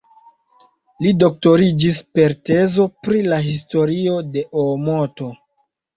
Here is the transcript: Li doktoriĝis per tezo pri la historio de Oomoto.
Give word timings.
Li 1.05 1.09
doktoriĝis 1.23 1.99
per 2.19 2.35
tezo 2.51 2.87
pri 3.05 3.23
la 3.35 3.41
historio 3.49 4.17
de 4.35 4.45
Oomoto. 4.63 5.29